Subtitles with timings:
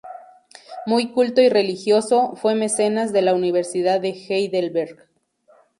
[0.87, 5.07] Muy culto y religioso, fue mecenas de la Universidad de Heidelberg.